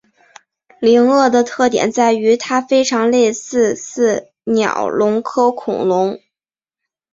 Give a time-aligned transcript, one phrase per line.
[0.79, 6.19] 灵鳄的特点在于它非常类似似鸟龙科恐龙。